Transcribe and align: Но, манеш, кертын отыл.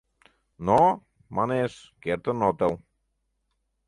Но, 0.65 0.81
манеш, 1.35 1.73
кертын 2.03 2.39
отыл. 2.49 2.73